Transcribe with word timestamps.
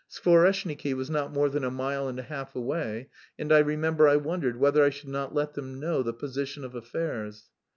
Skvoreshniki 0.09 0.95
was 0.95 1.11
not 1.11 1.31
more 1.31 1.47
than 1.47 1.63
a 1.63 1.69
mile 1.69 2.07
and 2.07 2.17
a 2.17 2.23
half 2.23 2.55
away, 2.55 3.09
and 3.37 3.51
I 3.53 3.59
remember 3.59 4.07
I 4.07 4.15
wondered 4.15 4.57
whether 4.57 4.83
I 4.83 4.89
should 4.89 5.09
not 5.09 5.35
let 5.35 5.53
them 5.53 5.79
know 5.79 6.01
the 6.01 6.11
position 6.11 6.63
of 6.65 6.73
affairs. 6.73 7.51